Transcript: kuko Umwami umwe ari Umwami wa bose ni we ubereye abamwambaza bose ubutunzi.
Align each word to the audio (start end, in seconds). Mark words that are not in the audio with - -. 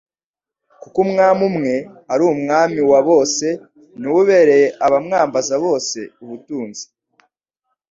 kuko 0.81 0.97
Umwami 1.05 1.41
umwe 1.49 1.73
ari 2.13 2.23
Umwami 2.33 2.79
wa 2.91 2.99
bose 3.09 3.45
ni 3.99 4.07
we 4.13 4.17
ubereye 4.23 4.67
abamwambaza 4.85 5.55
bose 5.65 5.99
ubutunzi. 6.23 6.85